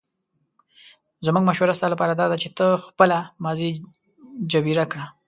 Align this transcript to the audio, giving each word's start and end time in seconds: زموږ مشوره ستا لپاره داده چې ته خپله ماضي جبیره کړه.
زموږ 1.25 1.43
مشوره 1.49 1.73
ستا 1.79 1.87
لپاره 1.93 2.13
داده 2.21 2.35
چې 2.43 2.49
ته 2.57 2.65
خپله 2.87 3.17
ماضي 3.43 3.69
جبیره 4.51 4.85
کړه. 4.91 5.05